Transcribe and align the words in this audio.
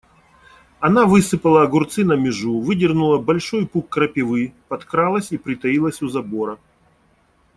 Она 0.79 1.05
высыпала 1.05 1.61
огурцы 1.61 2.03
на 2.03 2.13
межу, 2.15 2.59
выдернула 2.59 3.19
большой 3.19 3.67
пук 3.67 3.89
крапивы, 3.89 4.51
подкралась 4.67 5.31
и 5.31 5.37
притаилась 5.37 6.01
у 6.01 6.07
забора. 6.07 6.57